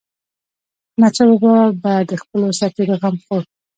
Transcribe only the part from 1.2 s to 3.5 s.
بابا به د خپلو سرتيرو غم خوړ.